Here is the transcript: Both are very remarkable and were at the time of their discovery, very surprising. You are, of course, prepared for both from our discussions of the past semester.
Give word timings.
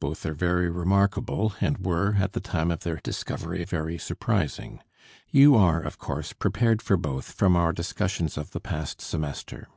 Both 0.00 0.26
are 0.26 0.34
very 0.34 0.68
remarkable 0.68 1.54
and 1.60 1.78
were 1.86 2.16
at 2.18 2.32
the 2.32 2.40
time 2.40 2.72
of 2.72 2.80
their 2.80 2.96
discovery, 3.00 3.62
very 3.62 3.96
surprising. 3.96 4.80
You 5.30 5.54
are, 5.54 5.80
of 5.80 5.98
course, 5.98 6.32
prepared 6.32 6.82
for 6.82 6.96
both 6.96 7.30
from 7.30 7.54
our 7.54 7.72
discussions 7.72 8.36
of 8.36 8.50
the 8.50 8.60
past 8.60 9.00
semester. 9.00 9.68